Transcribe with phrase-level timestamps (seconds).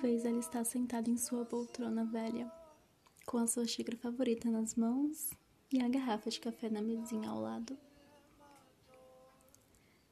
[0.00, 2.50] vez ela está sentada em sua poltrona velha,
[3.26, 5.30] com a sua xícara favorita nas mãos
[5.70, 7.78] e a garrafa de café na mesinha ao lado.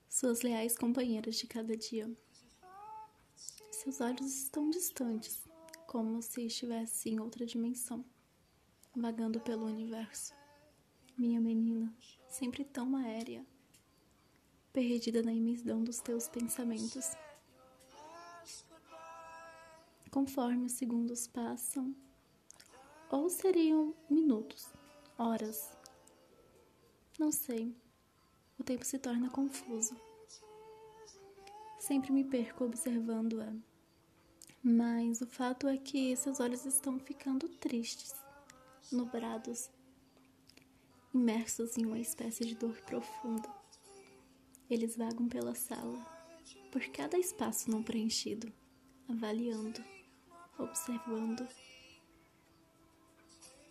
[0.06, 2.10] Suas leais companheiras de cada dia.
[3.70, 5.42] Seus olhos estão distantes,
[5.86, 8.04] como se estivesse em outra dimensão,
[8.94, 10.34] vagando pelo universo.
[11.16, 11.90] Minha menina,
[12.28, 13.44] sempre tão aérea,
[14.70, 17.16] perdida na imensidão dos teus pensamentos.
[20.10, 21.94] Conforme os segundos passam,
[23.10, 24.66] ou seriam minutos,
[25.18, 25.70] horas,
[27.18, 27.74] não sei,
[28.58, 29.96] o tempo se torna confuso.
[31.78, 33.52] Sempre me perco observando-a,
[34.62, 38.14] mas o fato é que seus olhos estão ficando tristes,
[38.90, 39.70] nubrados
[41.14, 43.48] imersos em uma espécie de dor profunda.
[44.70, 45.98] Eles vagam pela sala,
[46.70, 48.52] por cada espaço não preenchido,
[49.08, 49.82] avaliando,
[50.58, 51.46] observando,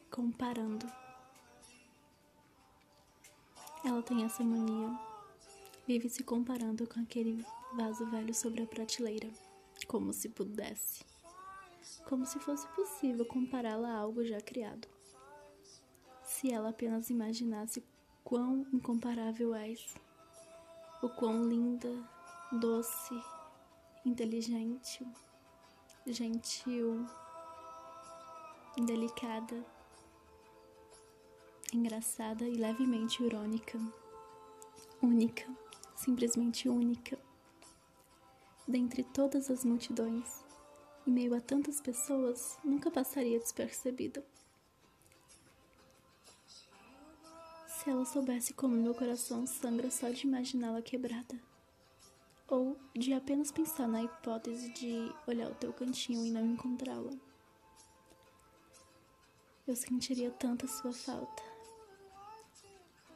[0.09, 0.85] comparando.
[3.85, 4.97] Ela tem essa mania,
[5.85, 9.29] vive se comparando com aquele vaso velho sobre a prateleira,
[9.87, 11.05] como se pudesse,
[12.07, 14.87] como se fosse possível compará-la a algo já criado
[16.27, 17.83] se ela apenas imaginasse
[18.23, 19.95] quão incomparável és,
[21.01, 21.89] o quão linda,
[22.51, 23.15] doce,
[24.05, 25.03] inteligente,
[26.07, 27.05] gentil,
[28.85, 29.65] delicada,
[31.73, 33.77] engraçada e levemente irônica,
[35.01, 35.45] única,
[35.95, 37.19] simplesmente única.
[38.67, 40.43] Dentre todas as multidões,
[41.05, 44.23] em meio a tantas pessoas, nunca passaria despercebida.
[47.67, 51.39] Se ela soubesse como meu coração sangra só de imaginá-la quebrada.
[52.49, 57.11] Ou de apenas pensar na hipótese de olhar o teu cantinho e não encontrá-la.
[59.67, 61.43] Eu sentiria tanta sua falta.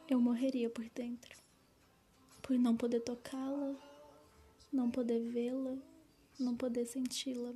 [0.06, 1.34] Eu morreria por dentro.
[2.42, 3.74] Por não poder tocá-la,
[4.70, 5.78] não poder vê-la,
[6.38, 7.54] não poder senti-la.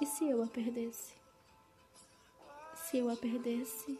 [0.00, 1.12] E se eu a perdesse?
[2.74, 3.98] Se eu a perdesse,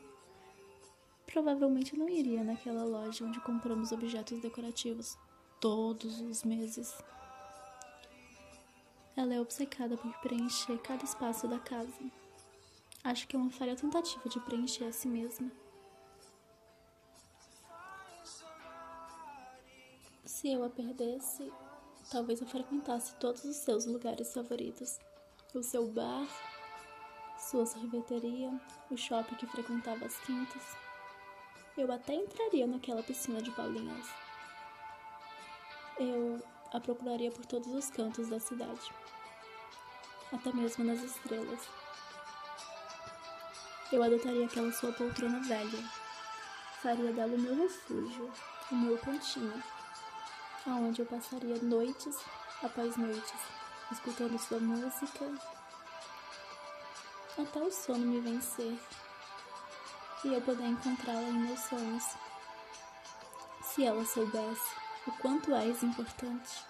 [1.30, 5.16] provavelmente não iria naquela loja onde compramos objetos decorativos
[5.60, 6.92] todos os meses.
[9.16, 12.00] Ela é obcecada por preencher cada espaço da casa.
[13.04, 15.50] Acho que é uma falha tentativa de preencher a si mesma.
[20.24, 21.52] Se eu a perdesse,
[22.10, 24.98] talvez eu frequentasse todos os seus lugares favoritos.
[25.54, 26.26] O seu bar,
[27.38, 28.58] sua sorveteria,
[28.90, 30.89] o shopping que frequentava às quintas.
[31.80, 34.06] Eu até entraria naquela piscina de bolinhas.
[35.98, 36.38] Eu
[36.74, 38.92] a procuraria por todos os cantos da cidade,
[40.30, 41.70] até mesmo nas estrelas.
[43.90, 45.82] Eu adotaria aquela sua poltrona velha,
[46.82, 48.30] faria dela o meu refúgio,
[48.70, 49.64] o meu cantinho,
[50.66, 52.14] aonde eu passaria noites
[52.62, 53.40] após noites,
[53.90, 55.24] escutando sua música
[57.38, 58.78] até o sono me vencer
[60.24, 62.04] e eu poder encontrá-la em meus sonhos.
[63.62, 64.74] Se ela soubesse
[65.06, 66.64] o quanto és importante,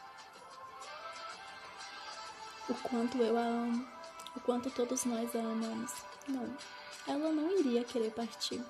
[2.69, 3.88] o quanto eu a amo,
[4.37, 5.93] o quanto todos nós a amamos,
[6.28, 6.56] não,
[7.06, 8.65] ela não iria querer partir.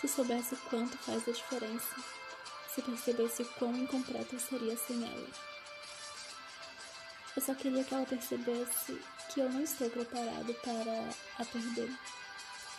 [0.00, 1.96] Se soubesse o quanto faz a diferença,
[2.74, 5.28] se percebesse quão incompleta seria sem ela.
[7.36, 11.90] Eu só queria que ela percebesse que eu não estou preparado para a perder.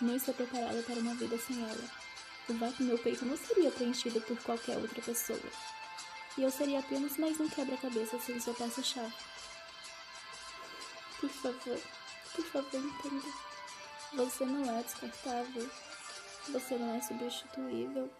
[0.01, 1.89] Não estou preparada para uma vida sem ela.
[2.49, 5.39] O vácuo no meu peito não seria preenchido por qualquer outra pessoa.
[6.37, 9.13] E eu seria apenas mais um quebra-cabeça sem sua peça-chave.
[11.19, 11.79] Por favor,
[12.35, 13.27] por favor, entenda.
[14.13, 15.69] Você não é descartável.
[16.49, 18.11] Você não é substituível.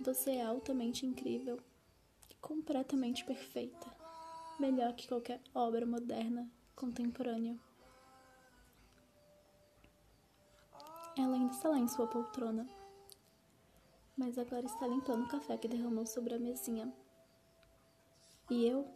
[0.00, 1.60] Você é altamente incrível
[2.40, 3.98] completamente perfeita
[4.58, 7.56] melhor que qualquer obra moderna contemporânea.
[11.18, 12.64] Ela ainda está lá em sua poltrona,
[14.16, 16.94] mas agora está limpando o café que derramou sobre a mesinha.
[18.48, 18.88] E eu,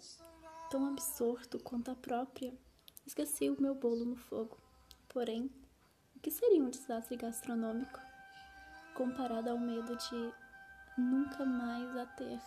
[0.71, 2.57] tão absorto quanto a própria,
[3.05, 4.57] esqueci o meu bolo no fogo.
[5.09, 5.51] Porém,
[6.15, 7.99] o que seria um desastre gastronômico
[8.95, 10.33] comparado ao medo de
[10.97, 12.41] nunca mais a ter?